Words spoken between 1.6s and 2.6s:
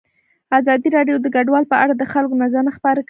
په اړه د خلکو